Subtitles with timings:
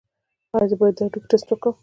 [0.55, 1.73] ایا زه باید د هډوکو ټسټ وکړم؟